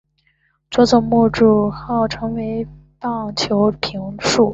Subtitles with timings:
[0.71, 2.67] 佐佐木主浩成为
[2.99, 4.49] 棒球评述。